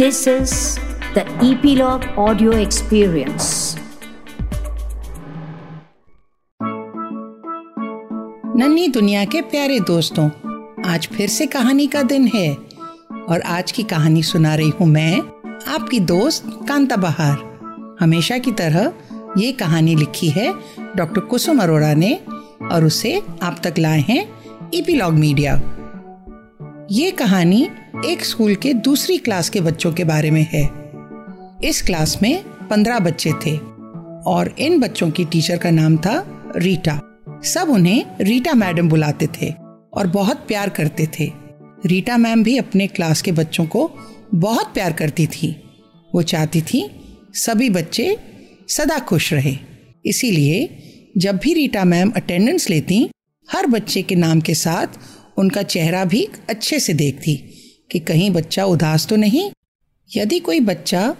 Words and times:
This 0.00 0.26
is 0.26 0.52
the 1.14 1.22
Epilogue 1.42 2.04
Audio 2.16 2.52
Experience. 2.52 3.48
नन्ही 8.56 8.86
दुनिया 8.88 9.24
के 9.24 9.42
प्यारे 9.42 9.78
दोस्तों, 9.80 10.28
आज 10.86 11.06
फिर 11.06 11.28
से 11.28 11.46
कहानी 11.46 11.86
का 11.86 12.02
दिन 12.02 12.26
है 12.26 12.54
और 13.28 13.40
आज 13.40 13.72
की 13.72 13.82
कहानी 13.82 14.22
सुना 14.22 14.54
रही 14.54 14.70
हूँ 14.70 14.86
मैं 14.86 15.18
आपकी 15.74 16.00
दोस्त 16.00 16.44
कांता 16.68 16.96
बहार 16.96 17.36
हमेशा 18.00 18.38
की 18.38 18.52
तरह 18.52 18.92
ये 19.38 19.52
कहानी 19.52 19.96
लिखी 19.96 20.28
है 20.28 20.52
डॉक्टर 20.96 21.20
कुसुम 21.20 21.62
अरोड़ा 21.62 21.92
ने 21.94 22.14
और 22.72 22.84
उसे 22.84 23.22
आप 23.42 23.60
तक 23.64 23.78
लाए 23.78 24.00
हैं 24.00 24.24
ईपीलॉग 24.74 25.14
मीडिया 25.14 25.60
ये 26.92 27.10
कहानी 27.10 27.68
एक 28.06 28.24
स्कूल 28.24 28.54
के 28.54 28.72
दूसरी 28.74 29.18
क्लास 29.18 29.48
के 29.48 29.60
बच्चों 29.60 29.92
के 29.92 30.04
बारे 30.04 30.30
में 30.30 30.46
है। 30.52 30.62
इस 31.64 31.82
क्लास 31.82 32.18
में 32.22 32.42
पंद्रह 32.68 32.98
बच्चे 32.98 33.32
थे 33.46 33.56
और 34.26 34.54
इन 34.58 34.80
बच्चों 34.80 35.10
की 35.10 35.24
टीचर 35.24 35.58
का 35.58 35.70
नाम 35.70 35.96
था 35.96 36.14
रीटा। 36.56 37.00
सब 37.44 37.68
उन्हें 37.68 38.04
रीटा 38.20 38.54
मैडम 38.54 38.88
बुलाते 38.88 39.26
थे 39.26 39.52
और 39.92 40.06
बहुत 40.06 40.36
प्यार 40.36 40.68
करते 40.68 41.08
थे। 41.20 41.30
रीटा 41.86 42.16
मैम 42.16 42.42
भी 42.42 42.56
अपने 42.58 42.86
क्लास 42.86 43.22
के 43.22 43.32
बच्चों 43.32 43.66
को 43.66 43.90
बहुत 44.34 44.74
प्यार 44.74 44.92
करती 44.92 45.26
थी। 45.26 45.62
वो 46.14 46.22
चाहती 46.22 46.62
थी 46.62 46.84
सभी 47.34 47.70
बच्चे 47.70 48.16
सदा 48.68 48.98
खुश 48.98 49.32
रहे। 49.32 49.56
इसीलिए 50.06 50.68
जब 51.18 51.36
भी 51.36 51.54
रीटा 51.54 51.84
मैम 51.84 52.10
अटेंडेंस 52.10 52.70
लेती, 52.70 53.10
हर 53.48 53.66
बच्चे 53.66 54.02
के 54.02 54.14
नाम 54.14 54.40
के 54.40 54.54
साथ 54.54 54.86
उनका 55.40 55.62
चेहरा 55.64 56.04
भी 56.04 56.26
अच्छे 56.48 56.78
से 56.80 56.94
देखती 56.94 57.34
कि 57.90 57.98
कहीं 57.98 58.30
बच्चा 58.30 58.64
उदास 58.66 59.06
तो 59.06 59.16
नहीं? 59.16 59.50
यदि 60.10 60.38
कोई 60.38 60.60
बच्चा 60.60 61.14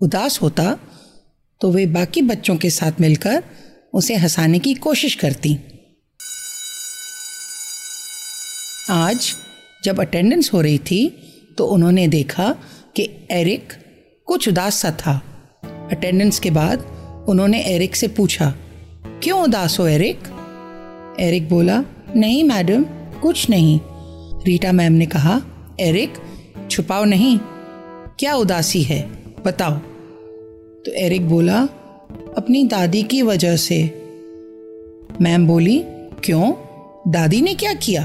उदास 0.00 0.40
होता 0.42 0.78
तो 1.60 1.70
वे 1.70 1.86
बाकी 1.86 2.22
बच्चों 2.22 2.56
के 2.56 2.70
साथ 2.70 3.00
मिलकर 3.00 3.42
उसे 3.94 4.14
हंसाने 4.16 4.58
की 4.58 4.74
कोशिश 4.76 5.14
करती। 5.14 5.56
आज 8.90 9.32
जब 9.84 10.00
अटेंडेंस 10.00 10.50
हो 10.52 10.60
रही 10.60 10.78
थी 10.80 11.00
तो 11.58 11.66
उन्होंने 11.66 12.06
देखा 12.08 12.50
कि 12.96 13.08
एरिक 13.30 13.72
कुछ 14.28 14.48
उदास 14.48 14.74
सा 14.74 14.90
था। 15.00 15.14
अटेंडेंस 15.92 16.38
के 16.40 16.50
बाद 16.50 16.84
उन्होंने 17.28 17.62
एरिक 17.66 17.96
से 17.96 18.08
पूछा, 18.08 18.50
क्यों 19.22 19.42
उदास 19.42 19.78
हो 19.78 19.86
एरिक 19.86 20.18
एरिक 21.20 21.48
बोला, 21.48 21.82
नहीं, 22.16 22.42
मैडम 22.44 22.84
कुछ 23.22 23.50
नहीं। 23.50 23.80
रीटा 24.46 24.72
मैम 24.72 24.92
ने 24.92 25.06
कहा, 25.06 25.40
एरिक, 25.80 26.12
छुपाओ 26.70 27.04
नहीं। 27.04 27.38
क्या 28.18 28.34
उदासी 28.34 28.82
है? 28.82 29.10
बताओ। 29.46 29.72
तो 30.86 30.92
एरिक 30.92 31.28
बोला, 31.28 31.62
अपनी 32.36 32.64
दादी 32.64 33.02
की 33.02 33.22
वजह 33.22 33.56
से। 33.56 33.82
मैम 35.20 35.46
बोली, 35.46 35.84
क्यों? 36.24 36.52
दादी 37.08 37.40
ने 37.42 37.54
क्या 37.54 37.74
किया? 37.74 38.04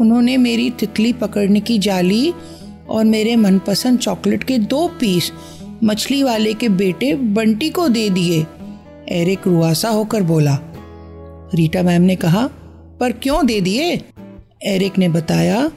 उन्होंने 0.00 0.36
मेरी 0.36 0.70
तितली 0.70 1.12
पकड़ने 1.12 1.60
की 1.60 1.78
जाली 1.78 2.32
और 2.88 3.04
मेरे 3.04 3.36
मनपसंद 3.36 3.98
चॉकलेट 3.98 4.44
के 4.44 4.58
दो 4.58 4.88
पीस 4.88 5.32
मछली 5.84 6.22
वाले 6.22 6.54
के 6.54 6.68
बेटे 6.68 7.14
बंटी 7.14 7.70
को 7.70 7.88
दे 7.88 8.10
दिए। 8.10 8.46
एरिक 9.08 9.46
रुआसा 9.46 9.88
होकर 9.88 10.22
बोला। 10.22 10.58
रीटा 11.54 11.82
मैम 11.82 12.02
ने 12.02 12.16
कहा 12.16 12.50
पर 13.00 13.12
क्यों 13.12 13.46
दे 13.46 13.60
दिए? 13.60 14.00
एरिक 14.62 14.98
ने 14.98 15.08
बताया, 15.08 15.70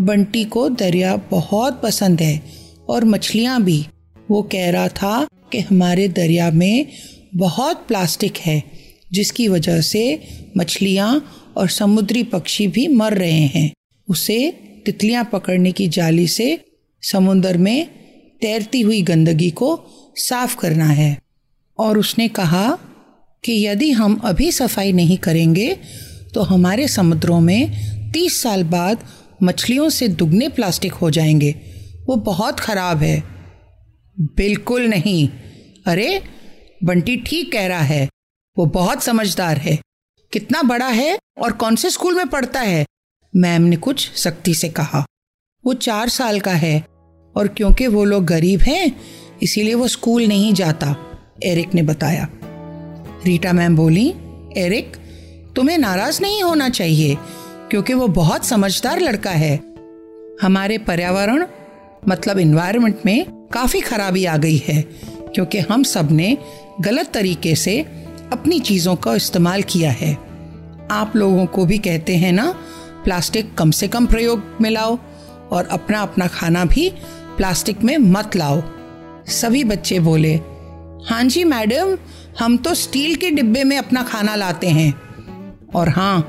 बंटी 0.00 0.44
को 0.44 0.68
दरिया 0.68 1.16
बहुत 1.16 1.80
पसंद 1.82 2.20
है 2.20 2.42
और 2.88 3.04
मछलियाँ 3.04 3.62
भी। 3.62 3.86
वो 4.30 4.42
कह 4.42 4.70
रहा 4.70 4.88
था 4.88 5.28
कि 5.52 5.60
हमारे 5.60 6.08
दरिया 6.08 6.50
में 6.50 6.86
बहुत 7.36 7.84
प्लास्टिक 7.88 8.36
है, 8.36 8.62
जिसकी 9.12 9.48
वजह 9.48 9.80
से 9.80 10.22
मछलियाँ 10.56 11.32
और 11.56 11.68
समुद्री 11.68 12.22
पक्षी 12.22 12.66
भी 12.66 12.88
मर 12.88 13.14
रहे 13.14 13.46
हैं। 13.46 13.72
उसे 14.08 14.50
तितलियाँ 14.86 15.30
पकड़ने 15.32 15.72
की 15.72 15.88
जाली 15.88 16.26
से 16.26 16.64
समुद्र 17.02 17.58
में 17.58 17.86
तैरती 18.42 18.80
हुई 18.80 19.02
गंदगी 19.02 19.50
को 19.50 19.80
साफ़ 20.16 20.56
करना 20.56 20.86
है। 20.86 21.18
और 21.78 21.98
उसने 21.98 22.28
कहा 22.28 22.78
कि 23.44 23.66
यदि 23.66 23.90
हम 23.90 24.20
अभी 24.24 24.52
सफ़ाई 24.52 24.92
नहीं 24.92 25.16
करेंगे 25.16 25.76
तो 26.34 26.42
हमारे 26.42 26.88
समुद्रों 26.88 27.40
में 27.40 27.70
तीस 28.12 28.42
साल 28.42 28.64
बाद 28.64 28.98
मछलियों 29.42 29.88
से 29.88 30.08
दुगने 30.08 30.48
प्लास्टिक 30.48 30.92
हो 30.92 31.10
जाएँगे। 31.10 31.54
वो 32.06 32.16
बहुत 32.16 32.60
ख़राब 32.60 33.02
है। 33.02 33.22
बिल्कुल 34.20 34.82
नहीं। 34.82 35.28
अरे, 35.86 36.22
बंटी 36.84 37.16
ठीक 37.16 37.52
कह 37.52 37.66
रहा 37.66 37.80
है। 37.80 38.08
वो 38.58 38.66
बहुत 38.66 39.02
समझदार 39.02 39.56
है। 39.56 39.78
कितना 40.32 40.62
बड़ा 40.62 40.88
है 40.88 41.18
और 41.38 41.52
कौन 41.52 41.76
से 41.76 41.90
स्कूल 41.90 42.16
में 42.16 42.28
पढ़ता 42.28 42.60
है? 42.60 42.86
मैम 43.36 43.62
ने 43.62 43.76
कुछ 43.76 44.12
सख्ती 44.12 44.54
से 44.54 44.68
कहा। 44.68 45.06
वो 45.66 45.74
चार 45.74 46.08
साल 46.08 46.40
का 46.40 46.52
है 46.52 46.84
और 47.36 47.48
क्योंकि 47.48 47.86
वो 47.86 48.04
लोग 48.04 48.24
गरीब 48.24 48.60
हैं, 48.60 49.00
इसीलिए 49.42 49.74
वो 49.74 49.88
स्कूल 49.88 50.26
नहीं 50.26 50.54
जाता, 50.54 50.96
एरिक 51.42 51.74
ने 51.74 51.82
बताया। 51.82 52.28
रीटा 53.26 53.52
मैम 53.52 53.76
बोली, 53.76 54.14
एरिक 54.56 55.01
तुम्हें 55.56 55.78
नाराज़ 55.78 56.20
नहीं 56.22 56.42
होना 56.42 56.68
चाहिए, 56.68 57.16
क्योंकि 57.70 57.94
वो 57.94 58.08
बहुत 58.08 58.44
समझदार 58.44 59.00
लड़का 59.00 59.30
है। 59.30 59.56
हमारे 60.42 60.78
पर्यावरण 60.78 61.46
मतलब 62.08 62.38
इन्वायरमेंट 62.38 63.00
में 63.06 63.24
काफ़ी 63.52 63.80
खराबी 63.80 64.24
आ 64.24 64.36
गई 64.36 64.56
है, 64.56 64.82
क्योंकि 65.34 65.58
हम 65.58 65.82
सबने 65.82 66.36
गलत 66.80 67.10
तरीके 67.14 67.54
से 67.54 67.78
अपनी 68.32 68.60
चीज़ों 68.60 68.96
का 68.96 69.14
इस्तेमाल 69.14 69.62
किया 69.62 69.90
है। 69.90 70.12
आप 70.90 71.12
लोगों 71.16 71.46
को 71.46 71.64
भी 71.66 71.78
कहते 71.78 72.16
हैं 72.16 72.32
ना, 72.32 72.50
प्लास्टिक 73.04 73.54
कम 73.54 73.70
से 73.70 73.88
कम 73.88 74.06
प्रयोग 74.06 74.42
में 74.60 74.70
लाओ, 74.70 74.98
और 75.52 75.66
अपना 75.66 76.00
अपना 76.02 76.26
खाना 76.26 76.64
भी 76.64 76.88
प्लास्टिक 77.36 77.82
में 77.82 77.96
मत 77.98 78.36
लाओ। 78.36 78.62
सभी 79.26 79.64
बच्चे 79.64 80.00
बोले 80.00 80.34
हाँ 81.06 81.22
जी 81.24 81.44
मैडम, 81.44 81.96
हम 82.38 82.56
तो 82.56 82.74
स्टील 82.74 83.14
के 83.14 83.30
डिब्बे 83.30 83.64
में 83.64 83.76
अपना 83.78 84.02
खाना 84.02 84.34
लाते 84.34 84.66
हैं। 84.66 85.01
और 85.74 85.88
हाँ 85.88 86.20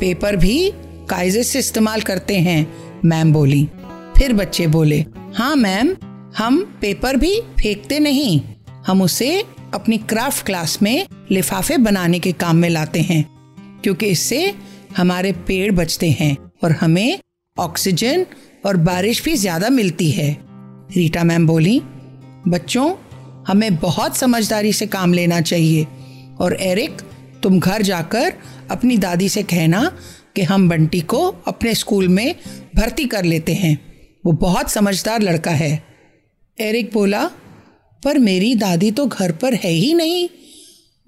पेपर 0.00 0.36
भी 0.36 0.70
कायजे 1.10 1.42
से 1.42 1.58
इस्तेमाल 1.58 2.00
करते 2.02 2.38
हैं, 2.38 2.66
मैम 3.04 3.32
बोली। 3.32 3.68
फिर 4.18 4.32
बच्चे 4.32 4.66
बोले 4.68 5.04
हाँ 5.34 5.54
मैम, 5.56 5.94
हम 6.36 6.60
पेपर 6.80 7.16
भी 7.16 7.40
फेंकते 7.60 7.98
नहीं, 7.98 8.40
हम 8.86 9.02
उसे 9.02 9.38
अपनी 9.74 9.98
क्राफ्ट 10.00 10.44
क्लास 10.46 10.78
में 10.82 11.06
लिफाफे 11.30 11.76
बनाने 11.78 12.18
के 12.18 12.32
काम 12.34 12.56
में 12.56 12.68
लाते 12.70 13.00
हैं, 13.00 13.24
क्योंकि 13.82 14.06
इससे 14.06 14.54
हमारे 14.96 15.32
पेड़ 15.46 15.72
बचते 15.72 16.10
हैं 16.10 16.36
और 16.64 16.72
हमें 16.72 17.18
ऑक्सीजन 17.56 18.26
और 18.66 18.76
बारिश 18.78 19.24
भी 19.24 19.34
ज़्यादा 19.36 19.68
मिलती 19.70 20.10
है। 20.10 20.30
रीटा 20.96 21.24
मैम 21.24 21.46
बोली, 21.46 21.80
बच्चों, 22.48 22.94
हमें 23.48 23.76
बहुत 23.76 24.16
समझदारी 24.16 24.72
से 24.72 24.86
काम 24.86 25.12
लेना 25.12 25.40
चाहिए 25.40 25.86
और 26.40 26.56
एरिक 26.62 27.02
तुम 27.44 27.60
घर 27.60 27.82
जाकर 27.82 28.32
अपनी 28.70 28.96
दादी 28.96 29.28
से 29.28 29.42
कहना 29.42 29.98
कि 30.36 30.42
हम 30.42 30.68
बंटी 30.68 31.00
को 31.00 31.28
अपने 31.48 31.74
स्कूल 31.74 32.08
में 32.08 32.34
भर्ती 32.76 33.04
कर 33.04 33.24
लेते 33.24 33.54
हैं। 33.54 33.78
वो 34.26 34.32
बहुत 34.32 34.70
समझदार 34.70 35.22
लड़का 35.22 35.50
है। 35.50 35.84
एरिक 36.60 36.90
बोला, 36.92 37.30
पर 38.04 38.18
मेरी 38.18 38.54
दादी 38.54 38.90
तो 38.90 39.06
घर 39.06 39.32
पर 39.32 39.54
है 39.54 39.70
ही 39.70 39.94
नहीं। 39.94 40.28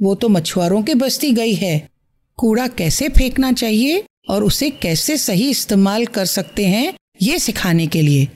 वो 0.03 0.15
तो 0.15 0.29
मछुआरों 0.29 0.83
के 0.83 0.95
बस्ती 0.95 1.33
गई 1.33 1.55
है। 1.55 1.89
कूड़ा 2.37 2.67
कैसे 2.67 3.09
फेंकना 3.09 3.53
चाहिए 3.53 4.05
और 4.29 4.45
उसे 4.45 4.71
कैसे 4.71 5.17
सही 5.17 5.51
इस्तेमाल 5.51 6.07
कर 6.07 6.25
सकते 6.25 6.67
हैं 6.67 6.95
ये 7.23 7.39
सिखाने 7.39 7.87
के 7.87 8.03
लिए? 8.03 8.29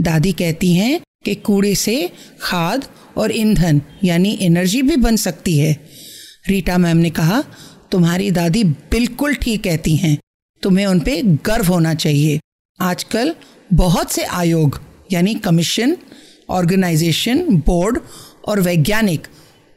दादी 0.00 0.32
कहती 0.32 0.72
हैं 0.72 1.00
कि 1.24 1.34
कूड़े 1.34 1.74
से 1.74 2.10
खाद 2.40 2.84
और 3.16 3.36
ईंधन 3.36 3.82
यानी 4.04 4.38
एनर्जी 4.40 4.82
भी 4.82 4.96
बन 4.96 5.16
सकती 5.16 5.58
है। 5.58 5.93
रीटा 6.44 6.76
मैम 6.78 6.96
ने 6.96 7.10
कहा, 7.10 7.40
तुम्हारी 7.90 8.30
दादी 8.30 8.62
बिल्कुल 8.64 9.34
ठीक 9.34 9.62
कहती 9.64 9.94
हैं। 9.96 10.16
तुम्हें 10.62 10.86
उन 10.86 11.00
पे 11.00 11.20
गर्व 11.46 11.66
होना 11.66 11.94
चाहिए। 11.94 12.40
आजकल 12.80 13.34
बहुत 13.70 14.12
से 14.12 14.24
आयोग, 14.24 14.80
यानी 15.12 15.34
कमीशन, 15.36 15.96
ऑर्गेनाइजेशन, 16.50 17.42
बोर्ड 17.58 17.98
और 18.48 18.60
वैज्ञानिक 18.60 19.26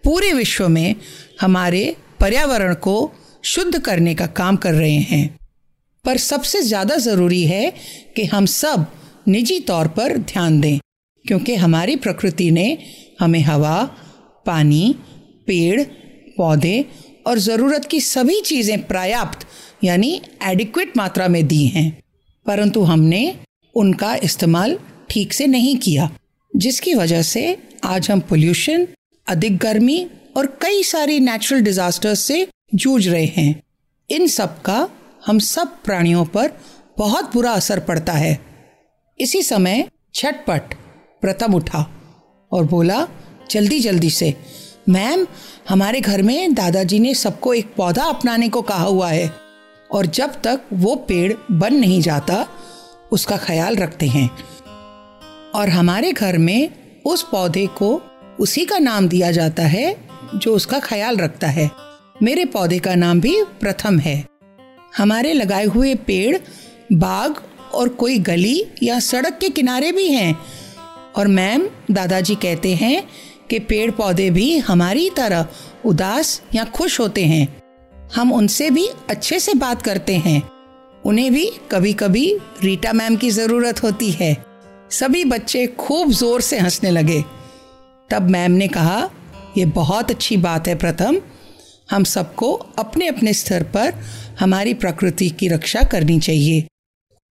पूरे 0.04 0.32
विश्व 0.34 0.68
में 0.68 0.96
हमारे 1.42 1.96
पर्यावरण 2.20 2.74
को 2.78 2.96
शुद्ध 3.44 3.80
करने 3.80 4.16
का 4.16 4.26
काम 4.34 4.56
कर 4.58 4.74
रहे 4.74 5.00
हैं। 5.02 5.38
पर 6.06 6.18
सबसे 6.18 6.62
ज़्यादा 6.62 6.96
ज़रूरी 6.98 7.44
है 7.44 7.70
कि 8.16 8.26
हम 8.26 8.46
सब 8.46 8.86
निजी 9.28 9.60
तौर 9.62 9.88
पर 9.90 10.18
ध्यान 10.18 10.60
दें, 10.62 10.80
क्योंकि 11.26 11.56
हमारी 11.56 11.96
प्रकृति 11.98 12.50
ने 12.52 12.78
हमें 13.20 13.42
हवा, 13.42 13.84
पानी, 14.46 14.96
पेड़ 15.48 15.82
पौधे 16.38 16.86
और 17.28 17.40
ज़रूरत 17.40 17.86
की 17.86 18.00
सभी 18.02 18.40
चीज़ें 18.42 18.82
पर्याप्त, 18.88 19.48
यानी 19.84 20.22
एडिक्वेट 20.44 20.98
मात्रा 20.98 21.28
में 21.28 21.46
दी 21.48 21.66
हैं। 21.68 21.90
परंतु 22.46 22.82
हमने 22.82 23.36
उनका 23.76 24.16
इस्तेमाल 24.16 24.78
ठीक 25.10 25.34
से 25.34 25.48
नहीं 25.48 25.76
किया, 25.78 26.10
जिसकी 26.56 26.94
वजह 26.94 27.22
से 27.22 27.58
आज 27.84 28.10
हम 28.12 28.20
पोल्यूशन 28.20 28.88
अधिक 29.28 29.58
गर्मी 29.58 30.06
और 30.38 30.46
कई 30.62 30.84
सारी 30.84 31.20
नेचुरल 31.20 31.62
डिजास्टर्स 31.62 32.20
से 32.20 32.48
जूझ 32.76 33.08
रहे 33.08 33.26
हैं। 33.26 33.62
इन 34.10 34.28
सब 34.28 34.62
का 34.62 34.90
हम 35.26 35.40
सब 35.40 35.84
प्राणियों 35.84 36.26
पर 36.26 36.52
बहुत 36.98 37.34
बुरा 37.34 37.52
असर 37.52 37.80
पड़ता 37.80 38.14
है। 38.14 38.40
इसी 39.20 39.42
समय 39.42 39.88
छटपट, 40.14 40.74
प्रथम 41.22 41.54
उठा 41.54 41.82
और 42.52 42.66
बोला, 42.66 43.08
जल्दी 43.52 43.80
जल्दी 43.80 44.10
से। 44.10 44.34
मैम, 44.90 45.28
हमारे 45.70 46.02
घर 46.02 46.22
में 46.22 46.54
दादाजी 46.54 47.00
ने 47.00 47.14
सबको 47.14 47.54
एक 47.54 47.74
पौधा 47.76 48.04
अपनाने 48.04 48.50
को 48.50 48.62
कहा 48.62 48.84
हुआ 48.84 49.10
है 49.10 49.34
और 49.92 50.06
जब 50.06 50.42
तक 50.42 50.62
वो 50.74 50.96
पेड़ 50.96 51.34
बन 51.52 51.74
नहीं 51.74 52.02
जाता, 52.02 52.48
उसका 53.12 53.38
ख्याल 53.38 53.76
रखते 53.76 54.08
हैं। 54.08 54.30
और 55.56 55.70
हमारे 55.70 56.12
घर 56.12 56.38
में 56.38 56.70
उस 57.06 57.24
पौधे 57.24 57.68
को 57.68 58.02
उसी 58.40 58.66
का 58.66 58.80
नाम 58.80 59.08
दिया 59.08 59.32
जाता 59.32 59.64
है 59.64 60.10
जो 60.36 60.56
उसका 60.56 60.80
ख्याल 60.80 61.18
रखता 61.18 61.48
है। 61.48 61.72
मेरे 62.24 62.46
पौधे 62.46 62.80
का 62.80 62.96
नाम 62.96 63.22
भी 63.22 63.44
प्रथम 63.44 64.00
है। 64.00 64.26
हमारे 64.98 65.34
लगाए 65.34 65.66
हुए 65.66 65.96
पेड़, 65.96 66.38
बाग 66.94 67.36
और 67.74 67.90
कोई 67.90 68.20
गली 68.20 68.64
या 68.84 69.00
सड़क 69.00 69.38
के 69.42 69.50
किनारे 69.50 69.92
भी 69.92 70.08
हैं। 70.08 70.40
और 71.16 71.28
मैम, 71.28 71.70
दादाजी 71.92 72.36
कहते 72.36 72.76
हैं 72.76 73.04
कि 73.50 73.60
पेड़ 73.60 73.92
पौधे 73.92 74.30
भी 74.30 74.58
हमारी 74.58 75.10
तरह 75.10 75.48
उदास 75.86 76.42
या 76.56 76.64
खुश 76.66 77.00
होते 77.00 77.26
हैं। 77.26 77.48
हम 78.16 78.34
उनसे 78.34 78.70
भी 78.70 78.88
अच्छे 79.10 79.40
से 79.40 79.54
बात 79.54 79.82
करते 79.82 80.16
हैं। 80.18 80.42
उन्हें 81.06 81.32
भी 81.34 81.46
कभी 81.72 81.94
कभी 81.94 82.28
रीटा 82.64 82.94
मैम 82.94 83.16
की 83.16 83.30
ज़रूरत 83.30 83.84
होती 83.84 84.12
है। 84.12 84.36
सभी 84.92 85.24
बच्चे 85.26 85.66
खूब 85.80 86.12
ज़ोर 86.12 86.42
से 86.42 86.60
हंसने 86.60 86.92
लगे। 86.92 87.24
तब 88.10 88.30
मैम 88.30 88.52
ने 88.52 88.68
कहा 88.68 89.10
यह 89.58 89.66
बहुत 89.66 90.12
अच्छी 90.12 90.38
बात 90.38 90.68
है 90.68 90.76
प्रथम। 90.76 91.20
हम 91.92 92.04
सबको 92.04 92.52
अपने 92.54 93.08
अपने 93.08 93.34
स्तर 93.34 93.64
पर 93.76 93.94
हमारी 94.40 94.74
प्रकृति 94.74 95.30
की 95.30 95.48
रक्षा 95.48 95.84
करनी 95.84 96.20
चाहिए। 96.20 96.68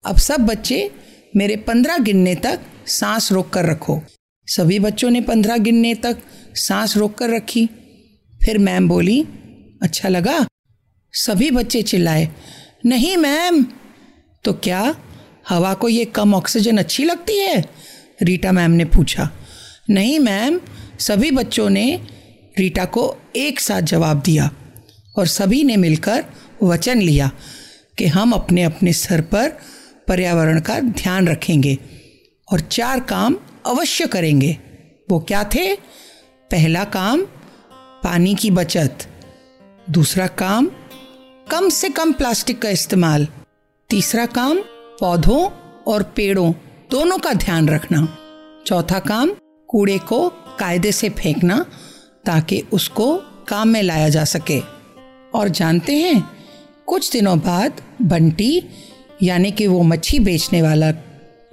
अब 0.03 0.17
सब 0.17 0.45
बच्चे 0.45 0.89
मेरे 1.35 1.55
पंद्रह 1.57 1.97
गिनने 1.97 2.35
तक 2.35 2.59
सांस 2.87 3.31
रोक 3.31 3.49
कर 3.49 3.65
रखो। 3.65 4.01
सभी 4.47 4.79
बच्चों 4.79 5.09
ने 5.09 5.21
पंद्रह 5.21 5.57
गिनने 5.57 5.93
तक 5.95 6.17
सांस 6.55 6.97
रोक 6.97 7.17
कर 7.17 7.29
रखी। 7.29 7.65
फिर 8.45 8.57
मैम 8.57 8.87
बोली 8.89 9.21
अच्छा 9.81 10.09
लगा, 10.09 10.45
सभी 11.13 11.51
बच्चे 11.51 11.81
चिल्लाए। 11.81 12.27
नहीं 12.85 13.17
मैम। 13.17 13.65
तो 14.43 14.53
क्या, 14.53 14.95
हवा 15.49 15.73
को 15.73 15.89
ये 15.89 16.05
कम 16.05 16.33
ऑक्सीजन 16.33 16.77
अच्छी 16.77 17.03
लगती 17.03 17.37
है? 17.39 17.63
रीटा 18.21 18.51
मैम 18.51 18.71
ने 18.71 18.85
पूछा। 18.85 19.29
नहीं 19.89 20.19
मैम, 20.19 20.59
सभी 20.99 21.31
बच्चों 21.31 21.69
ने 21.69 21.99
रीटा 22.57 22.85
को 22.85 23.15
एक 23.35 23.59
साथ 23.59 23.81
जवाब 23.81 24.21
दिया 24.21 24.49
और 25.17 25.27
सभी 25.27 25.63
ने 25.63 25.75
मिलकर 25.75 26.25
वचन 26.63 27.01
लिया 27.01 27.31
कि 27.97 28.05
हम 28.05 28.31
अपने 28.31 28.63
अपने 28.63 28.93
स्तर 28.93 29.21
पर 29.21 29.49
पर्यावरण 30.07 30.59
का 30.59 30.79
ध्यान 30.79 31.27
रखेंगे 31.27 31.77
और 32.51 32.59
चार 32.59 32.99
काम 32.99 33.37
अवश्य 33.65 34.07
करेंगे। 34.07 34.57
वो 35.09 35.19
क्या 35.19 35.43
थे? 35.43 35.75
पहला 36.51 36.83
काम, 36.83 37.21
पानी 38.03 38.35
की 38.35 38.51
बचत। 38.51 38.97
दूसरा 39.89 40.27
काम, 40.27 40.71
कम 41.51 41.69
से 41.69 41.89
कम 41.89 42.13
प्लास्टिक 42.13 42.61
का 42.61 42.69
इस्तेमाल। 42.69 43.27
तीसरा 43.89 44.25
काम, 44.25 44.59
पौधों 44.99 45.49
और 45.87 46.03
पेड़ों, 46.03 46.53
दोनों 46.91 47.17
का 47.17 47.33
ध्यान 47.33 47.69
रखना। 47.69 48.17
चौथा 48.67 48.99
काम, 48.99 49.31
कूड़े 49.67 49.97
को 49.97 50.29
कायदे 50.29 50.91
से 50.91 51.09
फेंकना, 51.09 51.65
ताकि 52.25 52.63
उसको 52.73 53.17
काम 53.47 53.67
में 53.67 53.83
लाया 53.83 54.09
जा 54.09 54.25
सके। 54.25 54.59
और 55.35 55.49
जानते 55.49 55.95
हैं, 55.95 56.29
कुछ 56.87 57.11
दिनों 57.11 57.39
बाद 57.39 57.81
बंटी, 58.01 58.63
यानी 59.23 59.51
कि 59.51 59.67
वो 59.67 59.83
मच्छी 59.83 60.19
बेचने 60.19 60.61
वाला 60.61 60.91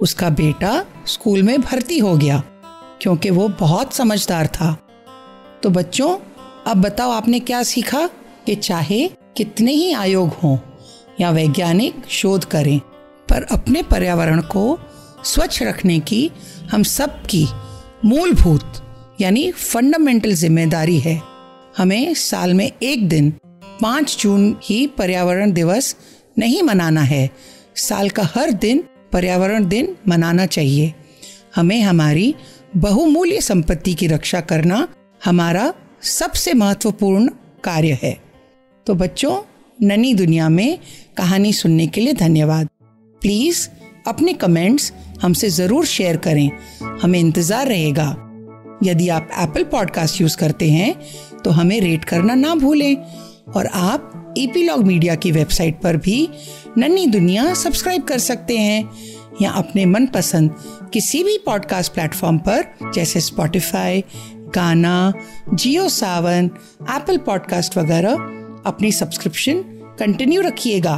उसका 0.01 0.29
बेटा 0.29 0.83
स्कूल 1.07 1.43
में 1.43 1.61
भर्ती 1.61 1.97
हो 1.99 2.15
गया, 2.17 2.41
क्योंकि 3.01 3.29
वो 3.29 3.47
बहुत 3.59 3.93
समझदार 3.93 4.47
था। 4.47 4.71
तो 5.63 5.69
बच्चों, 5.69 6.17
अब 6.67 6.77
बताओ 6.77 7.11
आपने 7.11 7.39
क्या 7.39 7.61
सीखा 7.63 8.05
कि 8.45 8.55
चाहे 8.57 9.07
कितने 9.37 9.71
ही 9.71 9.91
आयोग 9.93 10.29
हों 10.33 10.57
या 11.19 11.29
वैज्ञानिक 11.31 12.01
शोध 12.09 12.45
करें, 12.45 12.79
पर 13.29 13.43
अपने 13.51 13.81
पर्यावरण 13.83 14.41
को 14.51 14.77
स्वच्छ 15.25 15.61
रखने 15.63 15.99
की 15.99 16.29
हम 16.71 16.83
सब 16.83 17.21
की 17.25 17.47
मूलभूत, 18.05 18.81
यानी 19.21 19.51
फंडामेंटल 19.51 20.33
ज़िम्मेदारी 20.33 20.99
है। 20.99 21.21
हमें 21.77 22.13
साल 22.13 22.53
में 22.53 22.71
एक 22.83 23.07
दिन 23.09 23.29
पाँच 23.81 24.17
जून 24.19 24.55
ही 24.63 24.85
पर्यावरण 24.87 25.51
दिवस 25.51 25.95
नहीं 26.37 26.61
मनाना 26.63 27.01
है। 27.01 27.29
साल 27.77 28.09
का 28.09 28.23
हर 28.35 28.51
दिन 28.51 28.83
पर्यावरण 29.13 29.67
दिन 29.67 29.95
मनाना 30.07 30.45
चाहिए। 30.45 30.93
हमें 31.55 31.81
हमारी 31.81 32.33
बहुमूल्य 32.77 33.41
संपत्ति 33.41 33.93
की 33.93 34.07
रक्षा 34.07 34.41
करना 34.41 34.87
हमारा 35.25 35.73
सबसे 36.01 36.53
महत्वपूर्ण 36.53 37.29
कार्य 37.63 37.97
है। 38.03 38.17
तो 38.87 38.93
बच्चों 38.95 39.35
ननी 39.79 40.13
दुनिया 40.13 40.49
में 40.49 40.77
कहानी 41.17 41.53
सुनने 41.53 41.87
के 41.87 42.01
लिए 42.01 42.13
धन्यवाद। 42.13 42.69
प्लीज़ 43.21 43.67
अपने 44.07 44.33
कमेंट्स 44.33 44.91
हमसे 45.21 45.49
ज़रूर 45.49 45.85
शेयर 45.85 46.17
करें। 46.17 46.49
हमें 47.01 47.19
इंतज़ार 47.19 47.67
रहेगा। 47.67 48.09
यदि 48.83 49.09
आप 49.09 49.29
एप्पल 49.39 49.63
पॉडकास्ट 49.63 50.21
यूज़ 50.21 50.37
करते 50.37 50.69
हैं 50.71 50.93
तो 51.43 51.51
हमें 51.51 51.79
रेट 51.81 52.05
करना 52.05 52.35
ना 52.35 52.55
भूलें। 52.55 52.95
और 53.55 53.65
आप 53.65 54.33
ईपीलॉग 54.37 54.83
मीडिया 54.83 55.15
की 55.15 55.31
वेबसाइट 55.31 55.81
पर 55.81 55.97
भी 55.97 56.29
नन्ही 56.77 57.07
दुनिया 57.07 57.53
सब्सक्राइब 57.53 58.01
कर 58.01 58.17
सकते 58.17 58.57
हैं 58.57 58.91
या 59.41 59.51
अपने 59.51 59.85
मनपसंद 59.85 60.55
किसी 60.93 61.23
भी 61.23 61.37
पॉडकास्ट 61.37 61.93
प्लेटफॉर्म 61.93 62.37
पर, 62.37 62.91
जैसे 62.93 63.21
स्पॉटिफाई 63.21 64.03
गाना 64.55 65.13
जियो 65.53 65.89
सावन 65.89 66.49
एप्पल 66.89 67.17
पॉडकास्ट 67.17 67.77
वगैरह, 67.77 68.13
अपनी 68.65 68.91
सब्सक्रिप्शन 68.91 69.63
कंटिन्यू 69.99 70.41
रखिएगा 70.41 70.97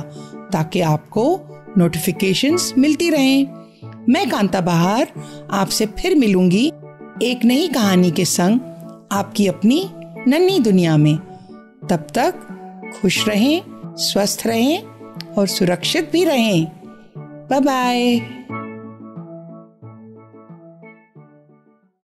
ताकि 0.53 0.81
आपको 0.81 1.41
नोटिफिकेशंस 1.77 2.73
मिलती 2.77 3.09
रहें। 3.09 3.47
मैं 4.09 4.29
कांता 4.29 4.61
बहार, 4.61 5.07
आपसे 5.51 5.85
फिर 5.85 6.15
मिलूँगी 6.15 6.67
एक 7.23 7.45
नई 7.45 7.67
कहानी 7.67 8.11
के 8.11 8.25
संग 8.25 8.59
आपकी 9.11 9.47
अपनी 9.47 9.89
नन्ही 10.27 10.59
दुनिया 10.59 10.97
में। 10.97 11.17
तब 11.89 12.07
तक 12.17 12.33
खुश 13.01 13.27
रहें 13.27 13.61
स्वस्थ 13.97 14.47
रहें 14.47 14.83
और 15.37 15.47
सुरक्षित 15.47 16.11
भी 16.11 16.23
रहें। 16.23 16.65
Bye 17.17 17.59
bye 17.59 18.17